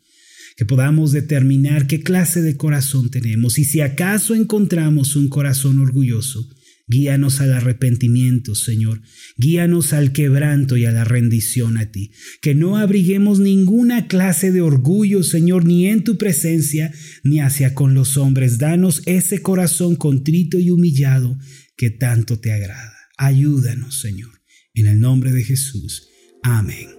Que 0.57 0.65
podamos 0.65 1.13
determinar 1.13 1.87
qué 1.87 2.01
clase 2.01 2.41
de 2.41 2.57
corazón 2.57 3.09
tenemos 3.09 3.57
y 3.57 3.63
si 3.63 3.79
acaso 3.79 4.35
encontramos 4.35 5.15
un 5.15 5.29
corazón 5.29 5.79
orgulloso, 5.79 6.49
Guíanos 6.91 7.39
al 7.39 7.53
arrepentimiento, 7.53 8.53
Señor. 8.53 9.01
Guíanos 9.37 9.93
al 9.93 10.11
quebranto 10.11 10.75
y 10.75 10.83
a 10.83 10.91
la 10.91 11.05
rendición 11.05 11.77
a 11.77 11.89
ti. 11.89 12.11
Que 12.41 12.53
no 12.53 12.75
abriguemos 12.75 13.39
ninguna 13.39 14.09
clase 14.09 14.51
de 14.51 14.59
orgullo, 14.59 15.23
Señor, 15.23 15.63
ni 15.63 15.87
en 15.87 16.03
tu 16.03 16.17
presencia, 16.17 16.93
ni 17.23 17.39
hacia 17.39 17.75
con 17.75 17.93
los 17.93 18.17
hombres. 18.17 18.57
Danos 18.57 19.03
ese 19.05 19.41
corazón 19.41 19.95
contrito 19.95 20.59
y 20.59 20.69
humillado 20.69 21.39
que 21.77 21.91
tanto 21.91 22.41
te 22.41 22.51
agrada. 22.51 22.93
Ayúdanos, 23.17 24.01
Señor. 24.01 24.41
En 24.73 24.87
el 24.87 24.99
nombre 24.99 25.31
de 25.31 25.45
Jesús. 25.45 26.09
Amén 26.43 26.89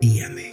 y 0.00 0.20
amén. 0.20 0.52